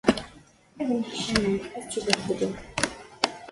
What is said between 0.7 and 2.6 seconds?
Ad nneḥcamen, ad ttubhedlen.